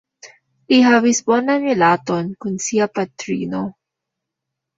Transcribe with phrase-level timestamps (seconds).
[0.71, 3.63] Li havis bonan rilaton kun sia patrino.